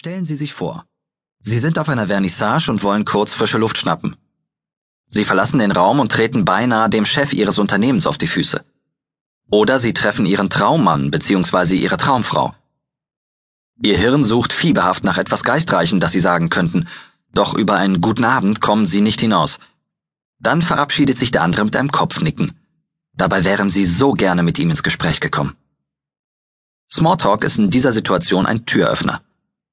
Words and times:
Stellen 0.00 0.24
Sie 0.24 0.36
sich 0.36 0.54
vor, 0.54 0.84
Sie 1.40 1.58
sind 1.58 1.76
auf 1.76 1.88
einer 1.88 2.06
Vernissage 2.06 2.70
und 2.70 2.84
wollen 2.84 3.04
kurz 3.04 3.34
frische 3.34 3.58
Luft 3.58 3.78
schnappen. 3.78 4.14
Sie 5.08 5.24
verlassen 5.24 5.58
den 5.58 5.72
Raum 5.72 5.98
und 5.98 6.12
treten 6.12 6.44
beinahe 6.44 6.88
dem 6.88 7.04
Chef 7.04 7.32
Ihres 7.32 7.58
Unternehmens 7.58 8.06
auf 8.06 8.16
die 8.16 8.28
Füße. 8.28 8.64
Oder 9.50 9.80
Sie 9.80 9.92
treffen 9.92 10.24
Ihren 10.24 10.50
Traummann 10.50 11.10
bzw. 11.10 11.74
Ihre 11.74 11.96
Traumfrau. 11.96 12.54
Ihr 13.82 13.98
Hirn 13.98 14.22
sucht 14.22 14.52
fieberhaft 14.52 15.02
nach 15.02 15.18
etwas 15.18 15.42
Geistreichem, 15.42 15.98
das 15.98 16.12
Sie 16.12 16.20
sagen 16.20 16.48
könnten, 16.48 16.86
doch 17.34 17.54
über 17.54 17.74
einen 17.74 18.00
guten 18.00 18.22
Abend 18.22 18.60
kommen 18.60 18.86
Sie 18.86 19.00
nicht 19.00 19.20
hinaus. 19.20 19.58
Dann 20.38 20.62
verabschiedet 20.62 21.18
sich 21.18 21.32
der 21.32 21.42
andere 21.42 21.64
mit 21.64 21.74
einem 21.74 21.90
Kopfnicken. 21.90 22.52
Dabei 23.14 23.42
wären 23.42 23.68
Sie 23.68 23.84
so 23.84 24.12
gerne 24.12 24.44
mit 24.44 24.60
ihm 24.60 24.70
ins 24.70 24.84
Gespräch 24.84 25.18
gekommen. 25.18 25.56
Smalltalk 26.88 27.42
ist 27.42 27.58
in 27.58 27.68
dieser 27.68 27.90
Situation 27.90 28.46
ein 28.46 28.64
Türöffner. 28.64 29.22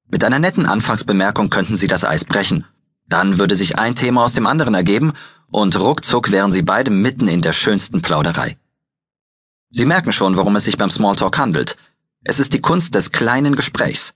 Mit 0.07 0.23
einer 0.23 0.39
netten 0.39 0.65
Anfangsbemerkung 0.65 1.49
könnten 1.49 1.77
Sie 1.77 1.87
das 1.87 2.04
Eis 2.04 2.25
brechen. 2.25 2.65
Dann 3.07 3.39
würde 3.39 3.55
sich 3.55 3.77
ein 3.77 3.96
Thema 3.96 4.23
aus 4.23 4.33
dem 4.33 4.47
anderen 4.47 4.73
ergeben 4.75 5.13
und 5.47 5.79
ruckzuck 5.79 6.32
wären 6.32 6.51
Sie 6.51 6.61
beide 6.61 6.91
mitten 6.91 7.27
in 7.27 7.41
der 7.41 7.54
schönsten 7.54 8.01
Plauderei. 8.01 8.57
Sie 9.71 9.86
merken 9.86 10.11
schon, 10.11 10.37
worum 10.37 10.55
es 10.55 10.65
sich 10.65 10.77
beim 10.77 10.89
Smalltalk 10.89 11.37
handelt. 11.37 11.77
Es 12.23 12.39
ist 12.39 12.54
die 12.54 12.61
Kunst 12.61 12.96
des 12.96 13.11
kleinen 13.11 13.55
Gesprächs. 13.55 14.13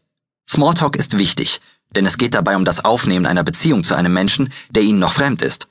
Smalltalk 0.48 0.96
ist 0.96 1.18
wichtig, 1.18 1.60
denn 1.96 2.06
es 2.06 2.18
geht 2.18 2.34
dabei 2.34 2.56
um 2.56 2.66
das 2.66 2.86
Aufnehmen 2.86 3.26
einer 3.26 3.44
Beziehung 3.44 3.84
zu 3.84 3.96
einem 3.96 4.14
Menschen, 4.14 4.54
der 4.70 4.84
Ihnen 4.84 5.00
noch 5.00 5.14
fremd 5.14 5.42
ist. 5.42 5.68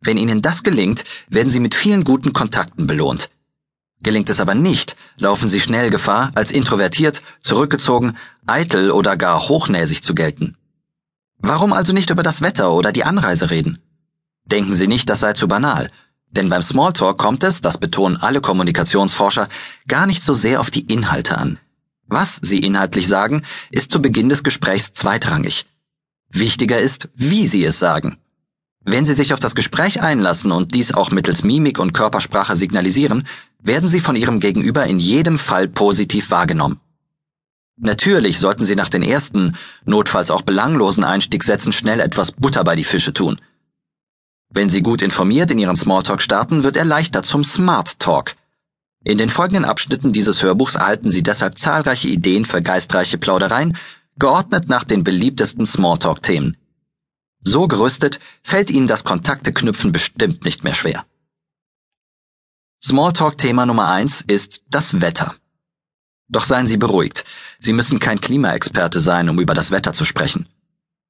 Wenn 0.00 0.18
Ihnen 0.18 0.42
das 0.42 0.62
gelingt, 0.62 1.04
werden 1.28 1.50
Sie 1.50 1.60
mit 1.60 1.74
vielen 1.74 2.04
guten 2.04 2.32
Kontakten 2.32 2.86
belohnt. 2.86 3.30
Gelingt 4.04 4.28
es 4.28 4.38
aber 4.38 4.54
nicht, 4.54 4.96
laufen 5.16 5.48
Sie 5.48 5.60
schnell 5.60 5.88
Gefahr, 5.88 6.30
als 6.34 6.50
introvertiert, 6.50 7.22
zurückgezogen, 7.40 8.18
eitel 8.46 8.90
oder 8.90 9.16
gar 9.16 9.48
hochnäsig 9.48 10.02
zu 10.02 10.14
gelten. 10.14 10.56
Warum 11.38 11.72
also 11.72 11.94
nicht 11.94 12.10
über 12.10 12.22
das 12.22 12.42
Wetter 12.42 12.72
oder 12.72 12.92
die 12.92 13.04
Anreise 13.04 13.48
reden? 13.50 13.78
Denken 14.44 14.74
Sie 14.74 14.88
nicht, 14.88 15.08
das 15.08 15.20
sei 15.20 15.32
zu 15.32 15.48
banal, 15.48 15.90
denn 16.30 16.50
beim 16.50 16.60
Smalltalk 16.60 17.16
kommt 17.16 17.42
es, 17.44 17.62
das 17.62 17.78
betonen 17.78 18.18
alle 18.18 18.42
Kommunikationsforscher, 18.42 19.48
gar 19.88 20.06
nicht 20.06 20.22
so 20.22 20.34
sehr 20.34 20.60
auf 20.60 20.70
die 20.70 20.84
Inhalte 20.92 21.38
an. 21.38 21.58
Was 22.06 22.36
Sie 22.42 22.58
inhaltlich 22.58 23.08
sagen, 23.08 23.42
ist 23.70 23.90
zu 23.90 24.02
Beginn 24.02 24.28
des 24.28 24.42
Gesprächs 24.42 24.92
zweitrangig. 24.92 25.64
Wichtiger 26.28 26.78
ist, 26.78 27.08
wie 27.14 27.46
Sie 27.46 27.64
es 27.64 27.78
sagen. 27.78 28.18
Wenn 28.84 29.06
Sie 29.06 29.14
sich 29.14 29.32
auf 29.32 29.40
das 29.40 29.54
Gespräch 29.54 30.02
einlassen 30.02 30.52
und 30.52 30.74
dies 30.74 30.92
auch 30.92 31.10
mittels 31.10 31.42
Mimik 31.42 31.78
und 31.78 31.94
Körpersprache 31.94 32.54
signalisieren, 32.54 33.26
werden 33.64 33.88
Sie 33.88 34.00
von 34.00 34.14
Ihrem 34.14 34.38
Gegenüber 34.38 34.86
in 34.86 35.00
jedem 35.00 35.38
Fall 35.38 35.66
positiv 35.66 36.30
wahrgenommen. 36.30 36.80
Natürlich 37.76 38.38
sollten 38.38 38.64
Sie 38.64 38.76
nach 38.76 38.88
den 38.88 39.02
ersten, 39.02 39.56
notfalls 39.84 40.30
auch 40.30 40.42
belanglosen 40.42 41.02
Einstiegssätzen 41.02 41.72
schnell 41.72 41.98
etwas 41.98 42.30
Butter 42.30 42.62
bei 42.62 42.76
die 42.76 42.84
Fische 42.84 43.12
tun. 43.12 43.40
Wenn 44.50 44.68
Sie 44.70 44.82
gut 44.82 45.02
informiert 45.02 45.50
in 45.50 45.58
Ihren 45.58 45.74
Smalltalk 45.74 46.22
starten, 46.22 46.62
wird 46.62 46.76
er 46.76 46.84
leichter 46.84 47.22
zum 47.22 47.42
Smart 47.42 47.98
Talk. 47.98 48.36
In 49.02 49.18
den 49.18 49.28
folgenden 49.28 49.64
Abschnitten 49.64 50.12
dieses 50.12 50.42
Hörbuchs 50.42 50.76
erhalten 50.76 51.10
Sie 51.10 51.22
deshalb 51.22 51.58
zahlreiche 51.58 52.08
Ideen 52.08 52.44
für 52.44 52.62
geistreiche 52.62 53.18
Plaudereien, 53.18 53.76
geordnet 54.18 54.68
nach 54.68 54.84
den 54.84 55.02
beliebtesten 55.02 55.66
Smalltalk-Themen. 55.66 56.56
So 57.42 57.66
gerüstet 57.66 58.20
fällt 58.42 58.70
Ihnen 58.70 58.86
das 58.86 59.04
Kontakteknüpfen 59.04 59.90
bestimmt 59.90 60.44
nicht 60.44 60.62
mehr 60.62 60.74
schwer. 60.74 61.04
Smalltalk-Thema 62.86 63.64
Nummer 63.64 63.88
eins 63.88 64.20
ist 64.20 64.60
das 64.68 65.00
Wetter. 65.00 65.34
Doch 66.28 66.44
seien 66.44 66.66
Sie 66.66 66.76
beruhigt, 66.76 67.24
Sie 67.58 67.72
müssen 67.72 67.98
kein 67.98 68.20
Klimaexperte 68.20 69.00
sein, 69.00 69.30
um 69.30 69.40
über 69.40 69.54
das 69.54 69.70
Wetter 69.70 69.94
zu 69.94 70.04
sprechen. 70.04 70.50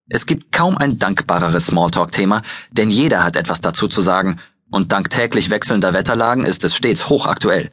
Es 0.08 0.26
gibt 0.26 0.52
kaum 0.52 0.78
ein 0.78 1.00
dankbareres 1.00 1.66
Smalltalk-Thema, 1.66 2.42
denn 2.70 2.92
jeder 2.92 3.24
hat 3.24 3.34
etwas 3.34 3.60
dazu 3.60 3.88
zu 3.88 4.02
sagen, 4.02 4.38
und 4.70 4.92
dank 4.92 5.10
täglich 5.10 5.50
wechselnder 5.50 5.92
Wetterlagen 5.92 6.44
ist 6.44 6.62
es 6.62 6.76
stets 6.76 7.08
hochaktuell. 7.08 7.72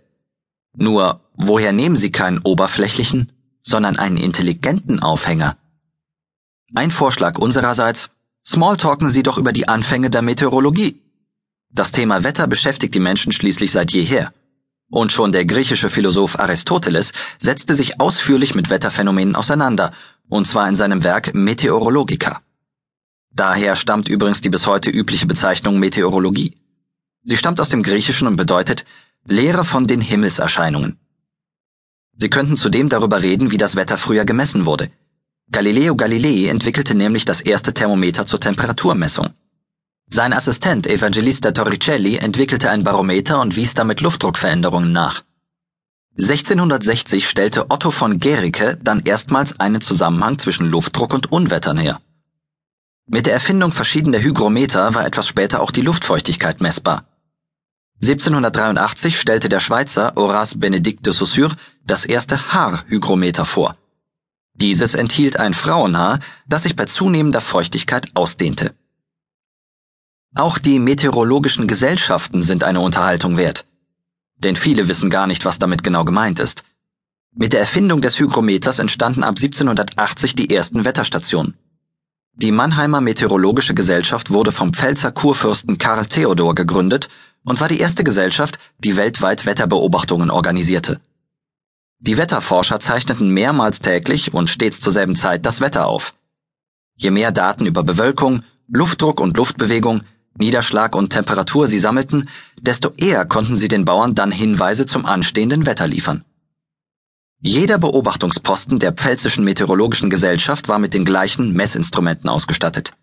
Nur, 0.76 1.22
woher 1.36 1.72
nehmen 1.72 1.96
Sie 1.96 2.12
keinen 2.12 2.40
oberflächlichen, 2.40 3.32
sondern 3.62 4.00
einen 4.00 4.18
intelligenten 4.18 5.00
Aufhänger? 5.04 5.58
Ein 6.74 6.90
Vorschlag 6.90 7.38
unsererseits, 7.38 8.10
Smalltalken 8.44 9.12
Sie 9.12 9.22
doch 9.22 9.38
über 9.38 9.54
die 9.54 9.68
Anfänge 9.68 10.10
der 10.10 10.24
Meteorologie. 10.24 11.01
Das 11.74 11.92
Thema 11.92 12.24
Wetter 12.24 12.48
beschäftigt 12.48 12.94
die 12.96 13.00
Menschen 13.00 13.32
schließlich 13.32 13.72
seit 13.72 13.92
jeher. 13.92 14.34
Und 14.90 15.14
schon 15.14 15.32
der 15.32 15.46
griechische 15.46 15.90
Philosoph 15.90 16.38
Aristoteles 16.38 17.14
setzte 17.40 17.76
sich 17.76 18.02
ausführlich 18.02 18.56
mit 18.56 18.70
Wetterphänomenen 18.70 19.36
auseinander, 19.36 19.94
und 20.28 20.46
zwar 20.48 20.68
in 20.68 20.76
seinem 20.76 21.04
Werk 21.04 21.34
Meteorologica. 21.34 22.42
Daher 23.34 23.78
stammt 23.78 24.10
übrigens 24.10 24.42
die 24.42 24.50
bis 24.50 24.68
heute 24.68 24.90
übliche 24.90 25.28
Bezeichnung 25.28 25.80
Meteorologie. 25.80 26.58
Sie 27.24 27.38
stammt 27.38 27.62
aus 27.62 27.70
dem 27.70 27.84
Griechischen 27.84 28.28
und 28.28 28.36
bedeutet 28.36 28.84
Lehre 29.26 29.64
von 29.64 29.88
den 29.88 30.02
Himmelserscheinungen. 30.02 31.00
Sie 32.18 32.30
könnten 32.30 32.58
zudem 32.58 32.90
darüber 32.90 33.22
reden, 33.22 33.52
wie 33.52 33.58
das 33.58 33.78
Wetter 33.78 33.98
früher 33.98 34.26
gemessen 34.26 34.66
wurde. 34.66 34.92
Galileo 35.50 35.96
Galilei 35.96 36.50
entwickelte 36.50 36.96
nämlich 36.96 37.24
das 37.24 37.40
erste 37.40 37.74
Thermometer 37.74 38.26
zur 38.26 38.42
Temperaturmessung. 38.42 39.34
Sein 40.14 40.34
Assistent 40.34 40.88
Evangelista 40.88 41.54
Torricelli 41.54 42.18
entwickelte 42.18 42.70
ein 42.70 42.84
Barometer 42.84 43.40
und 43.40 43.56
wies 43.56 43.74
damit 43.76 44.02
Luftdruckveränderungen 44.02 44.92
nach. 44.92 45.24
1660 46.20 47.30
stellte 47.30 47.72
Otto 47.72 47.92
von 47.92 48.20
Guericke 48.20 48.78
dann 48.84 49.04
erstmals 49.06 49.58
einen 49.62 49.80
Zusammenhang 49.80 50.38
zwischen 50.38 50.66
Luftdruck 50.66 51.14
und 51.14 51.32
Unwettern 51.32 51.78
her. 51.78 52.02
Mit 53.08 53.26
der 53.26 53.32
Erfindung 53.32 53.72
verschiedener 53.72 54.20
Hygrometer 54.20 54.94
war 54.94 55.06
etwas 55.06 55.30
später 55.30 55.62
auch 55.62 55.72
die 55.72 55.80
Luftfeuchtigkeit 55.80 56.60
messbar. 56.60 57.06
1783 58.02 59.18
stellte 59.18 59.48
der 59.48 59.62
Schweizer 59.62 60.12
Horace 60.18 60.60
Benedict 60.60 61.06
de 61.06 61.14
Saussure 61.14 61.56
das 61.86 62.04
erste 62.04 62.52
Haarhygrometer 62.52 63.46
vor. 63.46 63.78
Dieses 64.56 64.94
enthielt 64.94 65.38
ein 65.38 65.54
Frauenhaar, 65.54 66.20
das 66.50 66.64
sich 66.64 66.76
bei 66.76 66.84
zunehmender 66.84 67.40
Feuchtigkeit 67.40 68.10
ausdehnte. 68.14 68.76
Auch 70.34 70.58
die 70.58 70.80
meteorologischen 70.80 71.68
Gesellschaften 71.68 72.42
sind 72.42 72.64
eine 72.64 72.80
Unterhaltung 72.80 73.36
wert. 73.36 73.66
Denn 74.38 74.56
viele 74.56 74.88
wissen 74.88 75.10
gar 75.10 75.28
nicht, 75.28 75.44
was 75.44 75.60
damit 75.60 75.84
genau 75.84 76.06
gemeint 76.06 76.40
ist. 76.40 76.64
Mit 77.34 77.52
der 77.52 77.60
Erfindung 77.60 78.00
des 78.00 78.18
Hygrometers 78.18 78.80
entstanden 78.80 79.24
ab 79.24 79.36
1780 79.38 80.36
die 80.36 80.54
ersten 80.54 80.86
Wetterstationen. 80.86 81.58
Die 82.34 82.54
Mannheimer 82.54 83.02
Meteorologische 83.02 83.74
Gesellschaft 83.74 84.32
wurde 84.32 84.54
vom 84.54 84.74
Pfälzer 84.74 85.12
Kurfürsten 85.12 85.78
Karl 85.78 86.06
Theodor 86.06 86.56
gegründet 86.56 87.10
und 87.44 87.60
war 87.60 87.68
die 87.68 87.80
erste 87.80 88.06
Gesellschaft, 88.06 88.58
die 88.80 88.96
weltweit 88.96 89.46
Wetterbeobachtungen 89.46 90.32
organisierte. 90.32 91.02
Die 92.00 92.18
Wetterforscher 92.18 92.80
zeichneten 92.80 93.32
mehrmals 93.32 93.82
täglich 93.82 94.34
und 94.34 94.50
stets 94.50 94.80
zur 94.80 94.94
selben 94.94 95.18
Zeit 95.18 95.46
das 95.46 95.60
Wetter 95.60 95.88
auf. 95.88 96.14
Je 96.96 97.12
mehr 97.12 97.34
Daten 97.34 97.66
über 97.66 97.84
Bewölkung, 97.84 98.44
Luftdruck 98.70 99.20
und 99.20 99.36
Luftbewegung, 99.36 100.02
Niederschlag 100.38 100.96
und 100.96 101.10
Temperatur 101.10 101.68
sie 101.68 101.80
sammelten, 101.80 102.30
desto 102.60 102.94
eher 102.98 103.26
konnten 103.26 103.56
sie 103.56 103.68
den 103.68 103.86
Bauern 103.86 104.16
dann 104.16 104.32
Hinweise 104.32 104.86
zum 104.86 105.06
anstehenden 105.06 105.66
Wetter 105.66 105.88
liefern. 105.88 106.24
Jeder 107.44 107.78
Beobachtungsposten 107.80 108.80
der 108.80 108.94
Pfälzischen 108.94 109.44
Meteorologischen 109.44 110.10
Gesellschaft 110.10 110.68
war 110.68 110.78
mit 110.78 110.94
den 110.94 111.06
gleichen 111.06 111.54
Messinstrumenten 111.54 112.30
ausgestattet. 112.30 112.94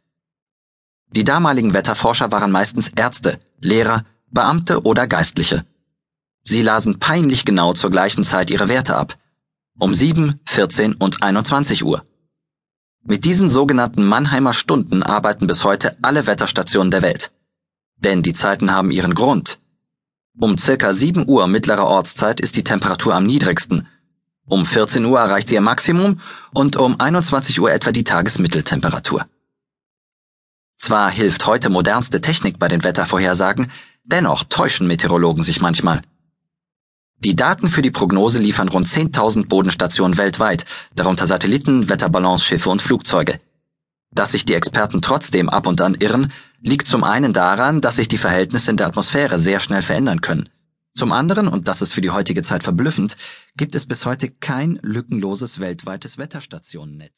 Die 1.11 1.25
damaligen 1.25 1.75
Wetterforscher 1.75 2.31
waren 2.31 2.53
meistens 2.53 2.89
Ärzte, 2.89 3.41
Lehrer, 3.61 4.05
Beamte 4.31 4.83
oder 4.83 5.07
Geistliche. 5.07 5.65
Sie 6.45 6.63
lasen 6.63 6.99
peinlich 6.99 7.45
genau 7.45 7.73
zur 7.73 7.91
gleichen 7.91 8.25
Zeit 8.25 8.51
ihre 8.51 8.69
Werte 8.69 8.97
ab. 8.97 9.19
Um 9.79 9.93
7, 9.93 10.41
14 10.47 10.95
und 10.95 11.23
21 11.23 11.85
Uhr. 11.85 12.05
Mit 13.05 13.25
diesen 13.25 13.49
sogenannten 13.49 14.05
Mannheimer 14.05 14.53
Stunden 14.53 15.03
arbeiten 15.03 15.47
bis 15.47 15.65
heute 15.65 15.97
alle 16.03 16.27
Wetterstationen 16.27 16.91
der 16.91 17.03
Welt. 17.03 17.33
Denn 17.97 18.23
die 18.23 18.33
Zeiten 18.33 18.73
haben 18.73 18.91
ihren 18.91 19.15
Grund. 19.15 19.59
Um 20.39 20.57
circa 20.57 20.93
7 20.93 21.27
Uhr 21.29 21.47
mittlerer 21.47 21.87
Ortszeit 21.87 22.41
ist 22.41 22.57
die 22.57 22.65
Temperatur 22.65 23.15
am 23.15 23.27
niedrigsten. 23.27 23.89
Um 24.47 24.65
14 24.65 25.05
Uhr 25.05 25.19
erreicht 25.19 25.49
sie 25.49 25.57
ihr 25.57 25.61
Maximum 25.61 26.21
und 26.55 26.77
um 26.77 27.01
21 27.01 27.61
Uhr 27.61 27.73
etwa 27.73 27.93
die 27.93 28.05
Tagesmitteltemperatur. 28.05 29.27
Zwar 30.77 31.11
hilft 31.11 31.47
heute 31.47 31.71
modernste 31.71 32.21
Technik 32.21 32.59
bei 32.59 32.69
den 32.69 32.85
Wettervorhersagen, 32.85 33.71
dennoch 34.05 34.45
täuschen 34.45 34.87
Meteorologen 34.87 35.43
sich 35.43 35.61
manchmal. 35.61 36.03
Die 37.25 37.35
Daten 37.35 37.69
für 37.69 37.83
die 37.83 37.91
Prognose 37.91 38.39
liefern 38.39 38.69
rund 38.69 38.87
10.000 38.87 39.49
Bodenstationen 39.49 40.17
weltweit, 40.17 40.65
darunter 40.95 41.27
Satelliten, 41.27 41.89
Wetterbalancschiffe 41.89 42.71
und 42.71 42.81
Flugzeuge. 42.81 43.41
Dass 44.13 44.31
sich 44.31 44.45
die 44.45 44.55
Experten 44.55 45.03
trotzdem 45.03 45.49
ab 45.49 45.67
und 45.67 45.81
an 45.81 45.97
irren, 45.97 46.33
liegt 46.61 46.87
zum 46.87 47.03
einen 47.03 47.33
daran, 47.33 47.81
dass 47.81 47.97
sich 47.97 48.07
die 48.07 48.19
Verhältnisse 48.19 48.71
in 48.71 48.77
der 48.77 48.87
Atmosphäre 48.87 49.39
sehr 49.41 49.59
schnell 49.59 49.83
verändern 49.83 50.21
können. 50.21 50.49
Zum 50.95 51.11
anderen, 51.13 51.49
und 51.49 51.67
das 51.67 51.83
ist 51.83 51.93
für 51.93 52.01
die 52.01 52.11
heutige 52.11 52.43
Zeit 52.43 52.63
verblüffend, 52.63 53.17
gibt 53.57 53.75
es 53.75 53.87
bis 53.87 54.05
heute 54.05 54.31
kein 54.31 54.79
lückenloses 54.83 55.59
weltweites 55.59 56.19
Wetterstationennetz. 56.19 57.13